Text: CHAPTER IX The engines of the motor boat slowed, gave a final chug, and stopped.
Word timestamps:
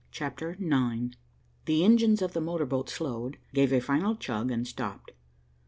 CHAPTER 0.09 0.57
IX 0.59 1.15
The 1.65 1.83
engines 1.85 2.23
of 2.23 2.33
the 2.33 2.41
motor 2.41 2.65
boat 2.65 2.89
slowed, 2.89 3.37
gave 3.53 3.71
a 3.71 3.79
final 3.79 4.15
chug, 4.15 4.49
and 4.49 4.67
stopped. 4.67 5.11